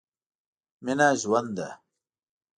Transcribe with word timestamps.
مينه 0.83 1.07
ژوند 1.21 1.49
ده. 1.57 1.69